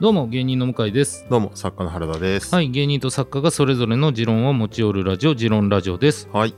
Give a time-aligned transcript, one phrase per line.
[0.00, 2.54] どうも芸人の向井ですどうも作家の原田です。
[2.54, 6.54] はい芸人と作家がそれぞれの持論を持ち寄るラジオ持論ラジオですはい。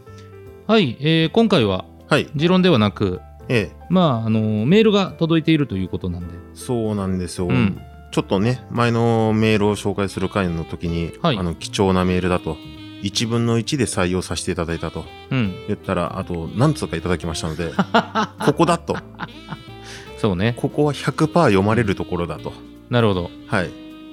[0.66, 2.28] はい、えー今回ははい。
[2.36, 7.46] 持論ではなくええ、まああのメールが届いているということなんでそうなんですよ。
[7.46, 7.80] うん
[8.12, 12.58] ちょっとね、前のメールを紹介する回の時に、はいあの貴重なメールだと、
[13.02, 17.72] 1分の1で採用させていただいたとうん言ったら、あと何通かいただきましたので、
[18.44, 18.96] ここだと、
[20.18, 22.52] そうねここは100%読まれるところだと。
[22.90, 23.70] なるほどはい。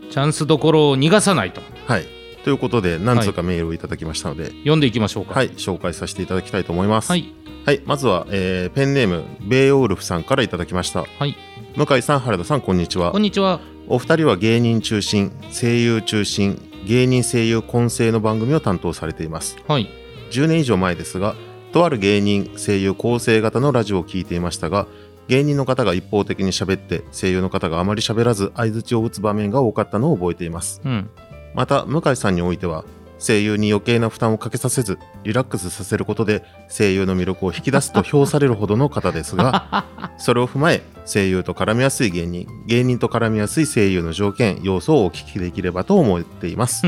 [0.09, 2.05] チャンスどころを逃がさないとはい。
[2.43, 7.09] ということで、何通かメールをいただきましたので、読んでいきましょうかはい、紹介させていただきたいと思います。
[7.11, 7.33] はい
[7.65, 11.03] はい、まずは、えーペンネーム、ベイオウルフさんからいただきました。
[11.19, 11.35] はい
[11.75, 13.21] 向井さん、原田さん、こんにちはこん。
[13.21, 13.59] にちは
[13.89, 19.57] お二人は芸人中心、声優中心、芸人声優混成の番組を担当されています。
[19.67, 19.89] はい
[20.31, 21.35] 10年以上前ですが、
[21.73, 24.87] とある芸人声優構成型のラジオを聞いていましたが、
[25.27, 30.81] 芸人の方が一方的に喋って、声優の方があまり喋らず相槌を打つ場面が多かったのを覚えています。
[30.83, 31.09] うん
[31.57, 32.85] また、向井さんにおいては、
[33.19, 39.85] 声優に余計な負担をかけさせず、リラックスさせることで声優の魅力を引き出すと評されるほどの方ですが、
[40.19, 46.83] それを踏まえ、声優と絡みやすい芸人、芸人と絡みやすい声優の条件、要素をお聞きできればと思っています。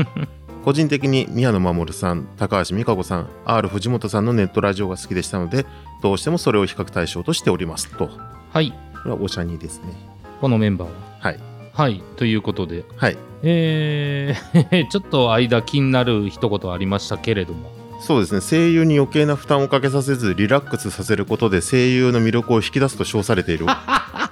[0.64, 5.64] 個人的に宮野真守さん、高橋美香子さん、R 藤本さんのネットラジオが好きでしたので、
[6.02, 7.88] どうしてもそれを比較対象としております。
[7.96, 8.10] と。
[8.52, 8.70] はい。
[8.70, 9.94] これはおしゃにですね。
[10.40, 10.94] このメンバーは？
[11.20, 11.38] はい。
[11.72, 12.02] はい。
[12.16, 12.84] ということで。
[12.96, 13.16] はい。
[13.42, 17.72] えー ちょっと間気になる一言ありましたけれども。
[18.00, 18.40] そうですね。
[18.42, 23.66] 声優に余計な負担をかけさせずリラックスさせることで声優の魅力を引き出すと称されている。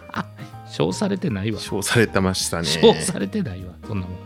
[0.71, 1.59] 称されてないわ。
[1.59, 2.65] 称されてましたね。
[2.67, 3.73] 称されてないわ。
[3.87, 4.17] そんなもん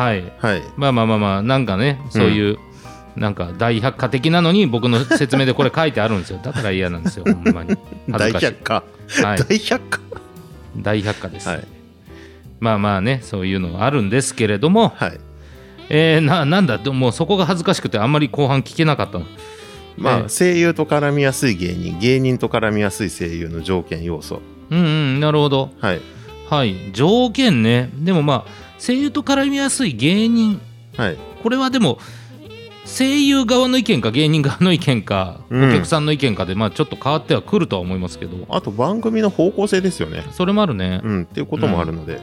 [0.00, 0.32] はい。
[0.38, 0.62] はい。
[0.76, 2.58] まあまあまあまあなんかねそういう、
[3.16, 6.40] なんか大百科的なのに僕の説明でこれ書いてあるんですよ。
[6.42, 7.76] だから嫌なんですよほんまに。
[8.08, 8.82] 大百科、
[9.22, 9.38] はい。
[9.38, 10.00] 大百科？
[10.76, 11.64] 大百科です、はい。
[12.60, 15.20] まあまあねそういうのがあるんですけれども、はい。
[15.90, 19.26] えーななんだでももうそこが恥ずかしくてあんまり後半聞けなかったの？
[19.98, 24.40] まあ、ええ声優と絡みやすい芸人芸人と絡みやすい声優の条件要素。
[24.70, 25.70] うんうんなるほど。
[25.80, 26.00] はい。
[26.48, 26.76] はい。
[26.92, 27.90] 条件ね。
[27.96, 30.60] でもまあ声優と絡みやすい芸人。
[30.96, 31.18] はい。
[31.42, 31.98] これはでも
[32.86, 35.70] 声優側の意見か芸人側の意見か、うん。
[35.70, 38.46] お客さんの意見かで、まあ、ちょっと変わってはくるとは思いますけど。
[38.48, 40.24] あと番組の方向性ですよね。
[40.32, 42.20] それもあるね、うんっていうこともあるので。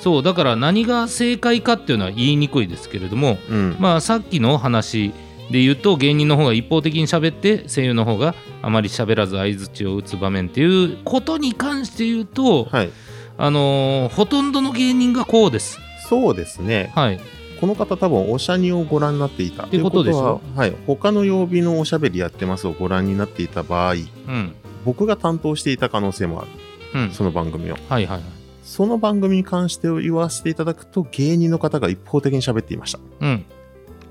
[0.00, 5.08] そうだから何が正解かっていうのは言いにくいですけれども、うん、まあ、さっきの話
[5.50, 12.90] で言うと芸人の方が一方的に喋って声優の方があまり喋らず相づちを打つ場面っていうことに関して言うと、はい。
[13.40, 15.80] あのーほとんどの芸人がこうです。
[16.08, 16.92] そうですね。
[16.94, 17.20] はい、
[17.60, 19.66] この方多分おしゃにをご覧になっていた。
[19.66, 20.40] ていうことでしょ？
[20.54, 20.74] ははい。
[20.86, 24.54] 他の曜日のおしゃべりやってますをご覧になっていた場合うん。
[24.84, 27.00] 僕が担当していた可能性もある。
[27.00, 27.74] うん、その番組を。
[27.74, 28.22] はいはいはい。
[28.62, 32.98] その番組に関して言わせていただくと芸人の方が一方的に喋っていました。
[33.20, 33.44] うん、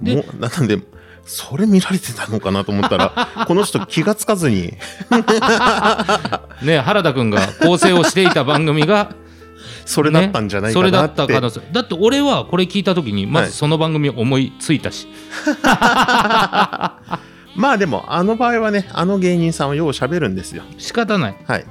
[0.02, 0.80] でもうなので
[1.24, 4.74] それ見られてたのかなと思ったら この人気がつかずに。
[6.64, 9.14] ね原田君が構成をしていた番組が
[9.88, 11.62] それだったんじゃないそれだかなっ、ってた可能性。
[11.72, 13.50] だって俺はこれ聞いた時にまはい。
[13.50, 15.08] ずその番組を思いついたし、
[17.56, 20.64] まあでもあの場合はねあの芸人さんはよう喋るんですよ。
[20.78, 21.36] 仕方ない。
[21.46, 21.66] はい。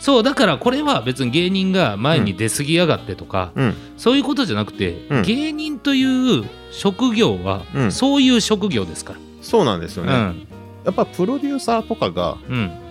[0.00, 3.74] そうだからこれは別に芸人が前に出過ぎやがってとか、うん。
[3.98, 5.22] そういうことじゃなくて、うん。
[5.22, 7.92] 芸人という職業はうん。
[7.92, 10.46] そういう職業ですかそうなんですよら、ね、
[10.84, 12.38] やっぱプロデューサーとかが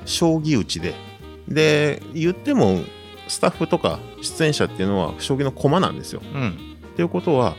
[0.06, 0.94] 将棋打ちで。
[1.48, 2.82] で言っても
[3.28, 6.22] スタッフとか出演者っていうのは将棋の駒なんですよ。
[6.34, 6.58] うん。
[6.94, 7.56] っていうことは、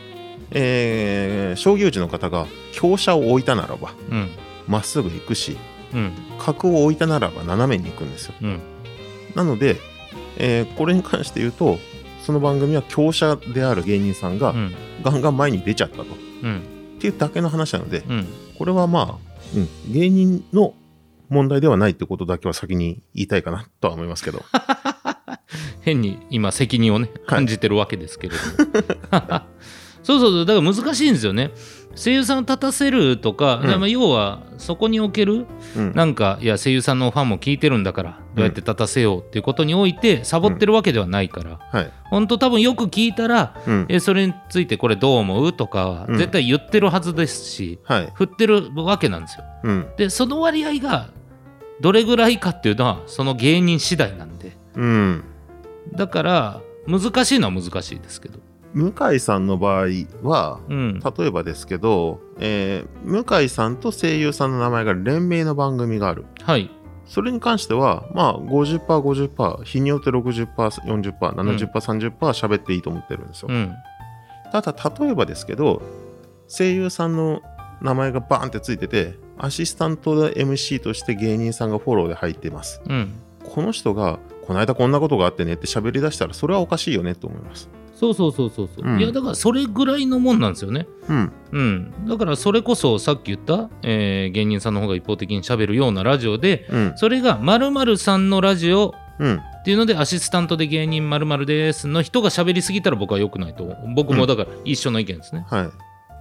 [0.51, 2.45] えー将棋打ちの方が
[2.79, 4.29] 香車を置いたならばうん。
[4.67, 5.57] まっすぐ行くし
[5.93, 6.11] うん。
[6.39, 8.33] 角を置いたならば斜めに行くんですよ。
[8.41, 8.59] うん。
[9.35, 9.77] なので、
[10.37, 11.77] えーこれに関して言うと
[12.23, 14.75] その番組は強者である芸人さんがうん。
[15.03, 16.05] ガンガン前に出ちゃったと、っ
[16.43, 16.97] うん。
[16.99, 18.27] ていうだけの話なのでうん。
[18.57, 20.73] これはまあ、うん、芸人の
[21.29, 24.43] 問題ではないってことだけは先に言いたいかなとは思いますけど
[25.81, 29.41] 変に今責任をね感じてるわけですけれども、
[30.03, 30.45] そうそうそう。
[30.45, 31.51] だから難しいんですよね。
[31.95, 33.79] 声優さんを立たせるとか、うん。
[33.79, 35.45] まあ要はそこにおける
[35.75, 35.93] うん。
[35.93, 43.85] なんかいや声優さんのファンも聞いてるんだからどうやって立たせようっていうことにおいてサボってるわけではないから、はい、本当多分よく聞いたらうん。
[43.89, 46.17] えそれについてこれどう思うとかはうん。
[46.17, 48.11] 絶対言ってるはずですし、はい。
[48.13, 49.43] 振ってるわけなんですよ。
[49.63, 49.87] うん。
[49.97, 51.09] でその割合が
[51.81, 54.57] どれぐらいかっていうのはその芸人次第なんで。
[54.75, 55.23] うん
[55.93, 58.39] だから難しいのは難しいですけど。
[58.73, 59.87] 向井さんの場合
[60.21, 60.99] はうん。
[60.99, 66.25] 例えばですけど、えー向井さんと声優さんの名前が連名の番組がある。
[66.43, 66.69] はい。
[67.05, 73.47] それに関しては、まあ50%、50%、日によって60%、40%、70%、30%喋っていいと思ってるんですよ。
[73.49, 73.73] うん。
[74.51, 75.81] ただ、例えばですけど、
[76.47, 77.41] 声優さんの
[77.81, 82.81] 名前がバーンってついてて、アシスタントで MC として芸人さんがフォローで入ってます。
[82.87, 83.13] うん。
[83.43, 84.19] この人が、
[84.49, 87.69] この間こんなことがあってねって喋り出したら、それはおかしいよねと思います。
[87.93, 91.31] そうそうそうそうそう、うんいやだからそれぐらいのもんなんですよねうん。
[91.51, 96.93] うんだからそれこそさっき言った、えー芸人さんの方が一方的に喋るようなラジオでうん。
[96.95, 99.35] それが〇〇さんのラジオうん。
[99.35, 105.69] っていうのでアシスタントで芸人〇〇ですの人が喋りすぎたら僕は良くないと僕もだから一緒の意見ですね、は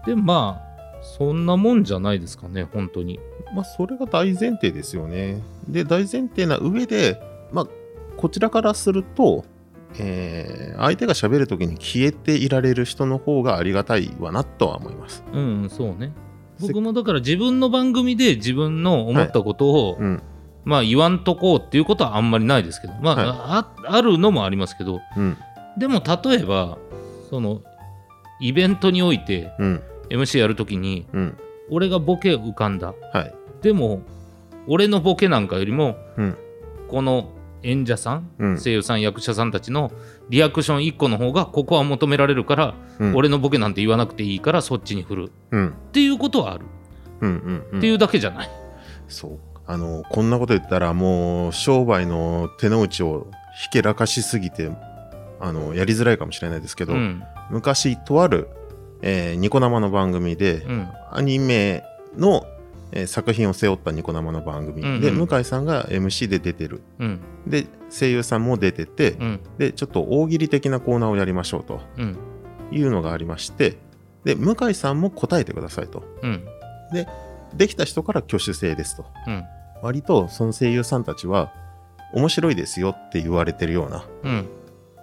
[0.04, 0.06] い。
[0.06, 3.20] でまあそんなもんじゃないですかね本当に
[3.54, 5.40] まあ、それが大前提ですよね。
[5.68, 7.20] で、大前提な上で、
[7.52, 7.66] まあ、
[8.18, 9.44] こちらからすると、
[9.98, 15.24] えー相手が喋るときに消えていられる人の方がありがたいわなとは思います。
[15.32, 16.12] うんそうね
[16.60, 20.22] 僕もだから自分の番組で自分の思ったことを、うん。
[20.64, 25.36] まあ言わんとこうっていうことはあんまりないですけどまあ、はいああるのもありますけどうん。
[25.78, 26.78] でも例えば
[27.30, 27.62] その
[28.40, 29.82] イベントにおいてうん。
[30.10, 31.38] MC やるときにうん。
[31.70, 33.34] 俺がボケ浮かんだはい。
[33.62, 34.02] でも
[34.66, 36.36] 俺のボケなんかよりもうん。
[36.88, 37.30] この
[37.62, 39.92] 演者さん、うん声優さん役者さんたちの
[40.30, 43.16] リアクション1個の方がここは求められるから、うん。
[43.16, 45.68] 俺のボケなんて言わなくていいからそっちに振るうん。
[45.68, 46.64] っていうことはある、
[47.20, 47.30] うん。
[47.30, 47.66] うん。
[47.72, 47.78] うん。
[47.78, 48.50] っていうだけじゃない
[49.08, 49.38] そう。
[49.66, 53.26] あの、こんなこと言ったらもう、商売の手の内を
[53.62, 54.70] ひけらかしすぎて、
[55.40, 58.48] あの、やりづらいかもしれないですけど、うん昔、とある、
[59.02, 61.84] えーニコ生の番組で、うんアニメ
[62.16, 62.44] の、
[62.92, 66.82] えー作品を背負ったニコ生の番組、うんうんで向井さんが MC で出てる。
[66.98, 67.20] うん。
[67.46, 69.40] で声優さんも出てて、うん。
[69.58, 71.80] でちょっと大喜利的なコーナーをやりましょうと。
[71.96, 72.16] うん。
[72.70, 73.78] いうのがありまして
[74.24, 76.02] で向井さんも答えてくださいと。
[76.22, 76.44] うん。
[77.54, 79.06] できた人から挙手制ですと。
[79.26, 79.44] うん。
[79.82, 81.52] 割とその声優さんたちは
[82.12, 84.06] 面白いですよって言われてるような。
[84.24, 84.48] うん。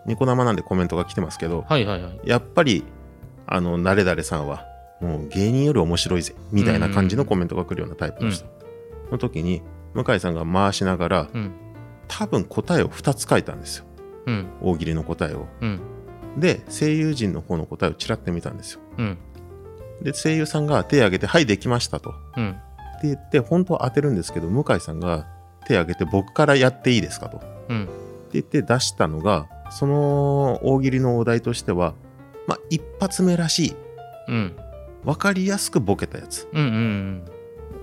[0.06, 2.20] ニコ生なんでコメントが来てますけどはいはいはい。
[2.24, 2.84] やっぱり
[3.48, 4.66] あの誰々さんは
[5.02, 8.46] もう芸人より面白いぜみたいな感じのコメントが来るようなタイプの人。
[9.12, 9.62] の時に
[9.94, 11.52] 向井さんが回しながらうん。
[12.08, 13.86] 多分答えを2つ書いたんですよ。
[14.28, 14.48] うん。
[14.62, 15.48] 大喜利の答えを。
[15.62, 15.80] うん。
[16.38, 18.82] で声優陣の方の答えをちらってみたんですよ。
[18.98, 19.18] うん。
[20.02, 22.14] で声優さんが手を挙げて「はいできました」と。
[22.38, 22.56] うん。
[22.98, 25.28] って言って本当は当てるんですけど向井さんが
[25.68, 27.38] 手を挙げて僕からやっていいですかと。
[27.38, 27.90] ってうん
[28.34, 31.94] 言って出したのがその大喜利のお題としては
[32.48, 33.76] まあ一発目らしい。
[34.28, 34.56] うん
[35.06, 36.48] 分かりやすくボケたやつ。
[36.52, 37.26] うんうん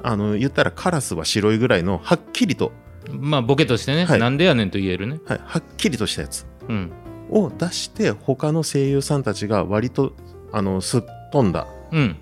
[0.05, 2.73] あの言ったらカラスは白いぐらいのはっきりと、
[3.09, 4.19] うんまあボケとしてね、はい。
[4.19, 5.21] なんでやねんと言えるね。
[5.27, 6.47] はい、はっきりとしたやつ。
[6.69, 6.93] うん。
[7.31, 10.13] を出して他の声優さんたちが割と
[10.53, 11.03] あのすっ
[11.33, 11.67] 飛んだ。
[11.93, 12.17] うん。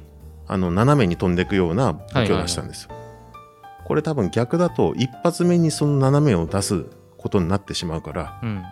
[0.46, 2.90] あの斜めに飛んでいくようなボケを出したんですよ。
[3.84, 6.86] これ多分逆だと一発目にその斜めを出す
[7.18, 8.62] ことになってしまうからうん。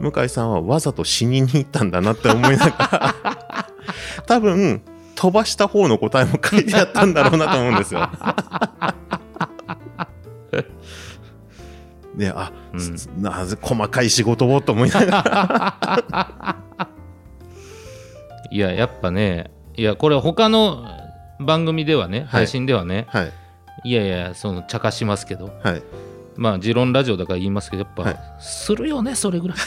[0.00, 3.14] 向井さんはわざと死にに行ったんだなって思いなが
[3.48, 3.66] ら。
[4.26, 4.82] 多分
[5.18, 8.08] 飛ばした方の答えも書いてあったんだろうなと思うんですよ。
[12.16, 12.80] で あ、うん。
[12.96, 15.76] すなぜ細かい仕事をと思いなが
[16.12, 16.56] ら。
[18.52, 20.86] いややっぱねいやこれ他の
[21.40, 23.32] 番組ではね配信ではね、はい。
[23.82, 25.82] い、やいやその茶化しますけどはい。
[26.36, 28.16] まあ持論ラジオだから言いますけどやっぱ、はい。
[28.38, 29.56] するよねそれぐらい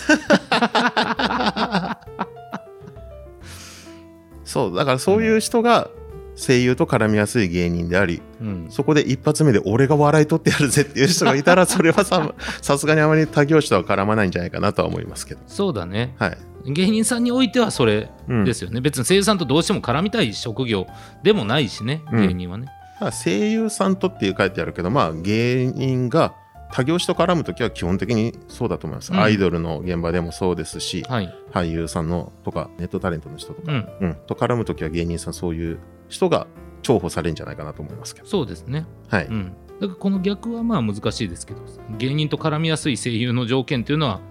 [4.52, 5.90] そうだからそういう人が
[6.36, 8.68] 声優と絡みやすい芸人でありうん。
[8.70, 15.42] そこで一発目で俺が笑い取ってやるぜっていう人がいたら それはささすがにあまり他業種とは絡まないんじゃないかなとは思いますけど。
[15.48, 16.16] そうだね。
[16.20, 16.38] はい、
[16.74, 20.86] 芸人さんにおいてはそれうん、ですよね、別に声優さんとどうしても絡みたい職業
[21.24, 22.28] でもないしねうん。
[22.28, 22.68] 芸人はね、
[23.00, 26.34] ただ声優さんとっていう書いてあるけどまあ芸人が
[26.72, 29.20] 他業種と絡むときは基本的にそうだと思います、うん。
[29.20, 31.34] アイドルの現場でもそうですしはい。
[31.52, 33.90] 俳優さんのとかネットタレントの人とか、うん。
[34.00, 36.48] うん、と絡むときは芸人さんそういう人が
[36.84, 38.28] 重宝されるんじゃないかなと思いますけど。
[38.28, 38.86] そうですね。
[39.10, 39.54] はい、うん。
[39.80, 41.62] だからこの逆はまあ難しいですけど
[41.98, 44.22] 芸人と絡みやすい声優の条件っていうのは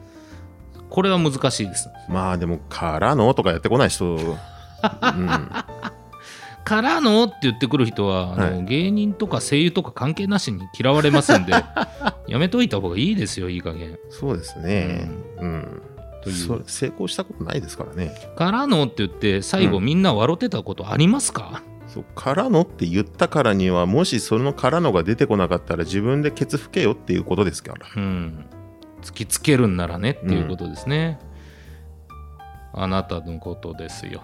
[0.90, 1.88] これは難しいです。
[2.08, 4.38] まあでもからのとかやってこない人、 うん、
[6.70, 8.64] からのって言ってくる人は、あのはい。
[8.64, 11.52] 芸人とか声優とか関係なしに嫌われますんで
[12.28, 13.98] やめといた方がいいですよいい加減。
[14.08, 15.10] そうですね、
[15.40, 15.82] うん。
[16.22, 16.62] という。
[16.66, 18.14] 成功したことないですからね。
[18.36, 19.84] からのって言って最後うん。
[19.84, 27.86] みんな笑ってたことありますか、そうからのって言ったからにはもしそのからのが出てこなかったら自分でケツ吹けよっていうことですから。
[27.96, 28.46] うん、
[29.02, 31.18] 突きつけるんならねっていうことですね、
[32.72, 34.22] あなたのことですよ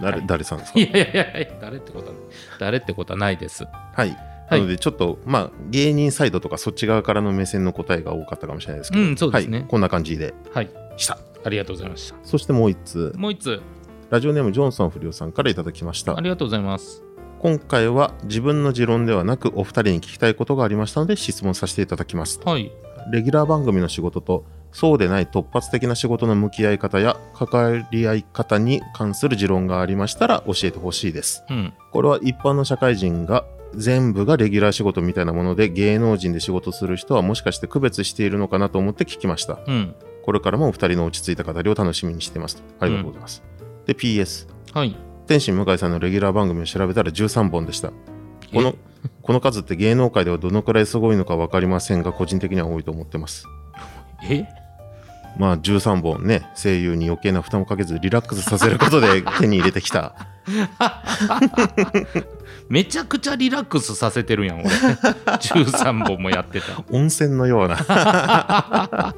[0.00, 0.26] 誰,、はい。
[0.26, 0.80] 誰さんですか？
[0.80, 2.14] いやいやいや誰ってことは
[2.58, 3.64] 誰ってことはないです。
[3.64, 4.16] はい。
[4.48, 4.58] はい。
[4.58, 9.58] なのでちょっとまあ芸人サイドとかそっち側からの目線の答えが多かったかもしれないですけど、うんそうですね。
[9.58, 10.34] はい、こんな感じで。
[10.52, 10.70] はい。
[10.96, 11.18] した。
[11.44, 12.16] ありがとうございました。
[12.22, 13.12] そしてもう一つ。
[13.16, 13.60] もう一つ。
[14.10, 16.16] ラジオネームジョンソン不良さんからいただきました。
[16.16, 17.02] ありがとうございます。
[17.38, 22.38] 今回は自分の持論ではなくお二人に聞きたいことがありましたので質問させていただきます。
[22.44, 22.70] はい。
[23.10, 31.44] レギュラー番組の仕事とそうでない突発的な仕事の向き合い方や関わり合い方に関する持論がありましたら教えてほしいです。
[31.50, 31.72] うん。
[31.90, 39.60] これは一般の社会人が全部がレギュラー仕事みたいなもので芸能人で仕事する人はもしかして区別しているのかなと思って聞きました。
[39.66, 39.94] うん。
[40.24, 42.62] これからもお二人の落ち着いた語りを楽しみにしていますと。
[42.80, 43.42] ありがとうございます、
[43.86, 44.96] で PS はい。
[45.26, 47.90] 天心向井さんのレギュラー番組を調べたら13本でした。
[48.52, 48.74] この
[49.22, 53.46] この数って芸能界ではどのくらいすごいのか分かりませんが個人的には多いと思ってます。
[54.24, 54.46] え？
[55.38, 60.14] まあ13本ね声優に余計な負担をかけずリラックスさせることで手に入れてきた。
[62.68, 64.68] めちゃくちゃリラックスさせてるやん俺。
[65.38, 66.82] 13本もやってた。
[66.90, 67.76] 温泉のような。
[67.88, 69.14] あ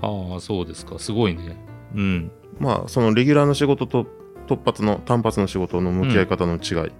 [0.00, 0.98] あそうですか。
[0.98, 1.56] すごいね。
[1.94, 2.30] うん。
[2.58, 4.06] まあそのレギュラーの仕事と
[4.46, 6.92] 突発の単発の仕事の向き合い方の違い、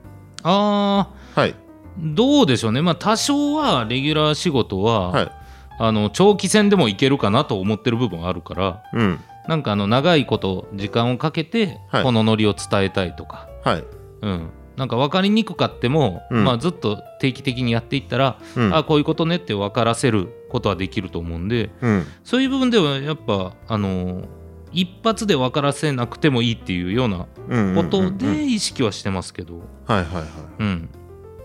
[0.43, 1.55] ああはい。
[1.99, 2.83] どうでしょうね。
[2.83, 5.33] まあ多少はレギュラー仕事は、はい
[5.79, 9.21] あの長期戦でもいけるかなと思ってる部分あるからうん。
[9.49, 12.03] なんかあの長いこと時間をかけてはい。
[12.03, 13.85] このノリを伝えたいとか、はい。
[14.21, 16.45] うん、なんか分かりにくかっても、うん。
[16.45, 18.77] まあ、ずっと定期的にやっていったら、うん。
[18.77, 22.07] あこういうことねって分からせることはできると思うんでうん。
[22.25, 24.25] そういう部分ではやっぱあの
[24.71, 27.75] 一発で分からせなくてもいいっていうようなうん。
[27.75, 30.25] ことで意識はしてますけど、はいはいはい。
[30.59, 30.91] うん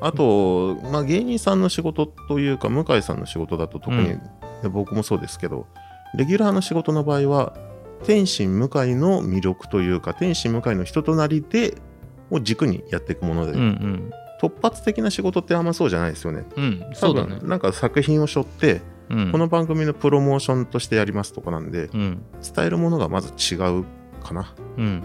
[0.03, 4.21] あと、まあ、芸人さんの仕事というか向井さんの仕事だと特に、うん。
[4.61, 5.65] で僕もそうですけど
[6.15, 7.55] レギュラーの仕事の場合は
[8.03, 11.75] 天心向井の魅力というか天心向井の人となりで
[12.29, 14.11] を軸にやっていくもので、うんうん。
[14.41, 16.43] 突発的な仕事ってあんまそうじゃないですよね。
[16.57, 17.39] うんそうだね。
[17.41, 19.31] なんか作品を背負って、うん。
[19.31, 22.25] この番組のプロモーションとしてやりますとかなんでうん。
[22.41, 23.85] 伝えるものがまず違う
[24.21, 24.41] かな。
[24.41, 24.45] っ
[24.77, 25.03] うん。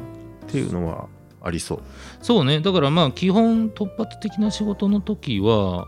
[0.49, 1.09] ていうのは
[1.43, 1.83] ありそう。
[2.21, 2.61] そうね。
[2.61, 5.87] だからまあ基本突発的な仕事の時は、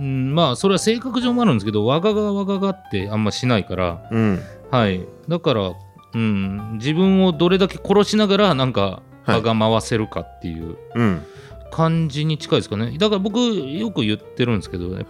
[0.00, 4.40] うん、まあそれは性格上もあるんですけどわががわががってあんましないからうん。
[4.70, 5.06] はい。
[5.28, 5.72] だから、
[6.14, 9.42] うん、自分をどれだけ殺しながらなんかはい。
[9.42, 11.22] 場が回せるかっていううん。
[11.70, 12.96] 感じに近いですかね。
[12.96, 15.04] だから僕よく言ってるんですけど、やっ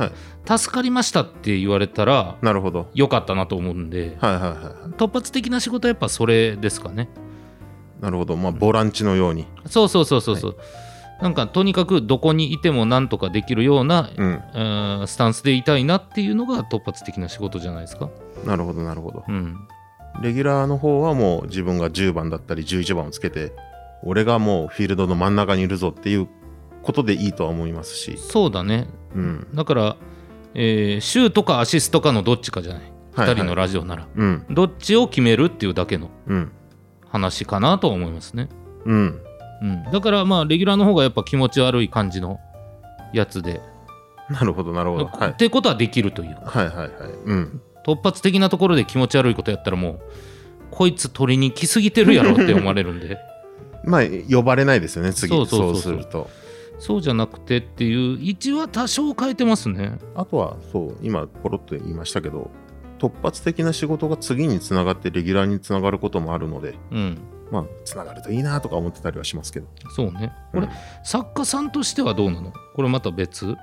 [0.44, 2.88] ぱ助かりましたって言われたらなるほど。
[2.94, 4.92] 良かったなと思うんではいはいはいはい。
[4.96, 7.08] 突発的な仕事はやっぱそれですかね
[8.00, 8.36] なるほど。
[8.36, 9.46] まあボランチのように。
[9.66, 10.56] そうそうそうそうそう、
[11.22, 15.00] なんかとにかくどこにいてもなんとかできるような、うん。
[15.00, 18.08] うんスタンスでいたいなっていうのが突発的な仕事じゃないですか。
[18.44, 19.24] なるほどなるほど。
[19.26, 19.56] うん。
[20.22, 23.52] レギュラーの方はもう自分が10番だったり11番をつけて
[24.02, 26.28] 俺がもうフィールドの真ん中にいるぞっていう
[26.82, 28.86] ことでいいとは思いますし、そうだね。
[29.14, 29.96] うん、だから、
[30.54, 32.82] えーシュートかアシストかのどっちかじゃない？
[33.14, 34.06] はいはい2人のラジオなら。
[34.14, 36.52] うんどっちを決めるっていうだけのうん
[37.16, 38.49] 話かなとは思いますね。
[38.85, 39.20] うん
[39.62, 39.85] うん。
[39.90, 42.38] だからまあ、レギュラーの方がやっぱ気持ち悪い感じの
[43.12, 43.61] やつで、
[44.30, 46.37] なるほどなるほど、はい、ってことはできるという。
[46.44, 46.90] はいはいはい
[47.25, 50.00] うん突発的なところで気持ち悪いことやったらもう、
[50.73, 53.16] こいつ取りに来すぎてるやろって思われるんで。
[53.85, 56.28] まあ呼ばれないですよね次そうそうそうそうすると
[56.80, 59.99] そうじゃなくてっていう位置は多少変えてますね。
[60.16, 62.50] あとはそう今ポロッと言いましたけど
[62.98, 67.18] 突発的な仕事が次につながってレギュラーにつながることもあるのでうん。
[67.50, 70.32] まあつながるといいなとか思ってたりはしますけどそうね。
[70.52, 70.72] これ、うん
[71.04, 72.52] 作家さんとしてはどうなの？
[72.74, 73.56] これまた別？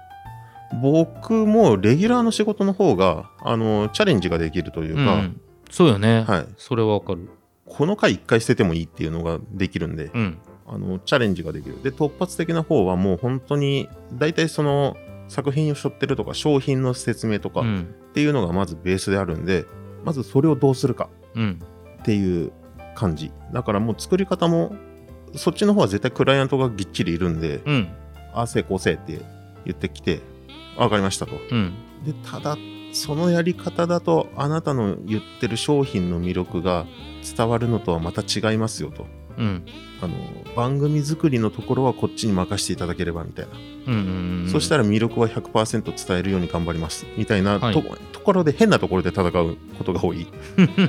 [0.82, 6.24] 僕もレギュラーの仕事の方があのチャレンジができるというか、ん、そうよね。
[6.24, 7.30] はい、それはわかる。
[7.66, 10.38] この回1回捨ててもいいっていうのができるんで、うん。
[10.66, 14.96] あのチャレンジができるで突発的な方はもう本当に大体その
[15.28, 17.96] 作品を背負ってるとか商品の説明とかっうん。
[18.14, 19.66] ていうのがまずベースであるんで
[20.06, 21.60] まずそれをどうするかうん。
[22.02, 22.52] っていう
[22.96, 24.76] 感じだからもう作り方も
[25.36, 27.90] そっちの方は絶対クライアントがぎっちりいるんで、うん。
[28.34, 29.20] ああせいこうせいって
[29.66, 30.20] 言ってきて
[30.78, 31.74] わかりましたとうん。
[32.06, 32.58] でただ
[32.92, 36.86] そのやり方だとあなたの言ってる商品の魅力が
[37.36, 39.66] 伝わるのとはまた違いますよとうん。
[40.02, 40.16] あの
[40.56, 43.52] 番組作りのところはこっちに任せていただければみたいな、
[43.88, 44.44] うん。
[44.46, 44.50] うん。
[44.52, 47.76] そしたら魅力は100%伝えるように頑張りますみたいなと,、はい
[48.12, 50.28] ところで変なところで戦うことが多い、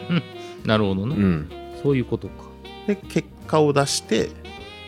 [0.64, 1.48] なるほどね、うん、
[1.82, 2.44] そういうことか。
[2.86, 4.30] で結果を出して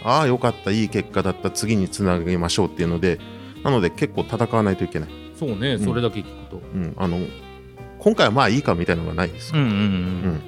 [0.04, 3.18] ああよかったいい結果だった次につなげましょうっていうので
[3.64, 5.08] なので結構戦わないといけない、
[5.38, 6.62] そうね、んそれだけ聞くと。
[6.74, 7.18] うん、あの
[7.98, 9.74] 今回はまあいいかみたいなのがないです、うんうんうん。
[9.74, 9.78] う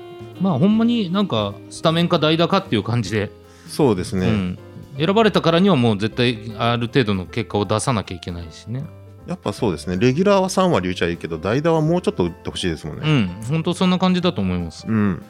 [0.04, 0.07] ん
[0.40, 3.30] まあ、ほんまになんか、スタメンか代打かっていう感じで、
[3.68, 4.58] そうですね、うん、
[4.96, 8.84] 選ばれたからにはもう絶対ある程度の結果を出さなきゃいけないしね。
[9.26, 9.98] やっぱそうですね。
[9.98, 13.28] レギュラーは3割打ちゃいいけど代打はもうちょっと打ってほしいですもんうねん。
[13.50, 14.86] 本当そんな感じだと思います。
[14.88, 15.22] うん。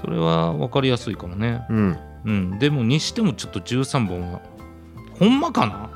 [0.00, 1.62] それは分かりやすいかもね。
[1.68, 1.98] うん。
[2.26, 2.58] うん。
[2.60, 4.40] でもにしてもちょっと13本は
[5.18, 5.90] ほんまかな？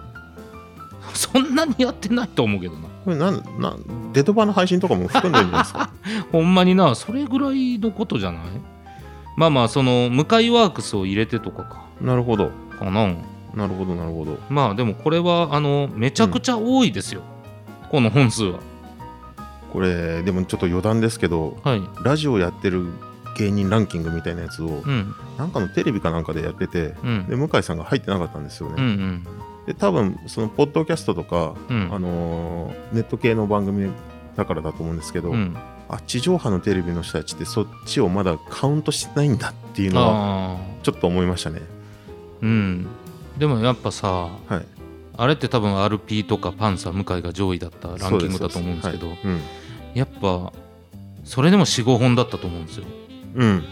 [1.15, 5.91] そんなにやってないと思うけどなこれなんなんデドバの配信とかも含んでるんですか？
[6.33, 8.43] ほんまになそれぐらいのことじゃない？
[9.37, 11.85] まあまあその向かいワークスを入れてとかか。
[12.01, 12.51] なるほど。
[12.79, 13.09] かな。
[13.55, 14.39] なるほどなるほど。
[14.49, 17.23] まあでもこれはあのめちゃくちゃ多いですよ、
[17.91, 18.59] この本数は。
[19.73, 21.83] これでもちょっと余談ですけどはい。
[22.03, 22.87] ラジオやってる
[23.37, 25.15] 芸人ランキングみたいなやつをうん。
[25.37, 27.27] なんかのテレビかなんかでやっててうん。
[27.29, 29.27] で向井さんが入ってなかったんですようんうね、ん
[29.67, 31.89] で多分そのポッドキャストとか、うん。
[31.93, 33.91] あのーネット系の番組
[34.37, 35.57] だからだと思うんですけど、うん。
[35.89, 41.61] あ地上波のテレビの人たちってそっちをまだカウントしてないんだっていうのはちょっと思いましたね。
[42.43, 42.87] うん。
[43.39, 44.67] でもやっぱさはい。
[45.17, 49.19] あれって多分 RP とかパンサー向井が上位だったランキングだと思うんですけどはい。
[49.25, 49.41] うん。
[49.95, 50.53] やっぱ
[51.25, 52.85] それでも45本だったと思うんですよ。
[53.35, 53.65] うん、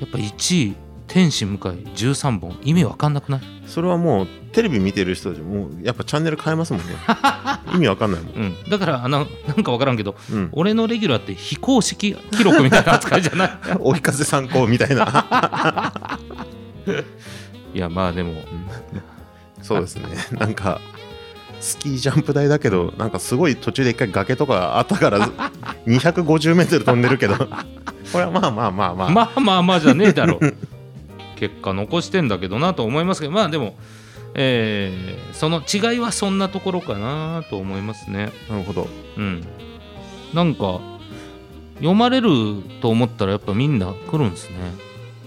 [0.00, 0.74] やっぱ1位
[1.12, 2.56] 天使向井13本。
[2.62, 3.40] 意味わかんなくない？
[3.66, 6.86] それはもうテレビ見てる人たちもうやっぱチャンネル変えますもんね。
[7.74, 8.70] 意味わかんないもん、うん。
[8.70, 13.50] だからあのなんかわからんけどうん、俺のレギュラーって非公式記録みたいな扱いじゃない？
[13.80, 16.18] 追い風参考みたいな。
[17.74, 18.34] いやまあでも。
[19.62, 20.04] そうですね。
[20.38, 20.80] なんか
[21.60, 25.28] スキージャンプ台だけどなんかすごい途中で一回崖とかあったから
[25.86, 27.34] 250メートル飛んでるけど。
[28.12, 30.40] これはまあまあまあまあ、まあまあまあじゃねえだろ
[31.40, 33.74] 結果残してんだけどなと思いますけどまあでも
[34.34, 38.30] えーその違いはそんなところかなと思いますね。
[38.50, 38.88] なるほど。
[39.16, 39.42] うん。
[40.34, 40.80] なんか
[41.76, 42.28] 読まれる
[42.82, 44.56] と思ったらやっぱみんな来るんですね。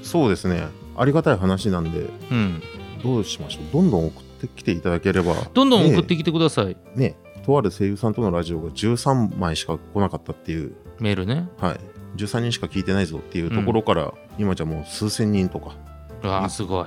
[0.03, 0.67] そうですね。
[0.95, 2.61] ありがたい話なんでうん。
[3.01, 3.63] どうしましょう。
[3.73, 5.33] どんどん送ってきていただければ。
[5.51, 10.75] どんどん送ってきてください、ねねとある声優さんとのラジオが13枚しか来なかったっていう。
[10.99, 11.49] メールね。
[11.57, 11.79] はい。
[12.17, 15.75] 13人しか聞いてないぞっていうところから、今じゃもう数千人とか
[16.23, 16.85] うわあすごい。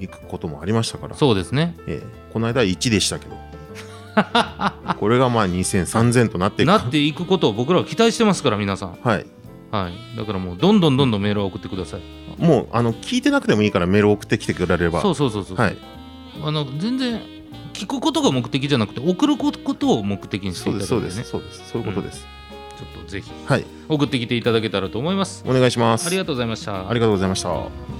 [0.00, 1.16] 行くこともありましたから。
[1.16, 1.76] そうですね。
[1.86, 2.32] ええ。
[2.32, 3.36] この間1でしたけど。
[4.98, 6.68] これがまあ2000、3000となっていく。
[6.68, 8.98] なっていくことを僕らは期待してますから皆さん。
[9.02, 9.26] はい。
[9.70, 10.16] はい。
[10.16, 12.00] だからもうどんどんどんどんメールを送ってください。
[12.38, 15.02] もうあの聞いてなくてもいいからメールを送ってきてくれれば。
[15.02, 15.76] そうそうそうそう、はい。
[16.42, 17.20] あの全然
[17.72, 21.10] 聞くことが目的じゃなくて送ることを目的にしてそいうただいてね。
[21.16, 21.58] ですそうです。
[21.58, 21.70] そうです。
[21.72, 22.26] そういうことです、
[22.78, 23.64] ちょっとぜひはい。
[23.88, 25.44] 送ってきていただけたらと思います。
[25.46, 26.06] お願いします。
[26.06, 26.88] ありがとうございました。
[26.88, 27.97] ありがとうございました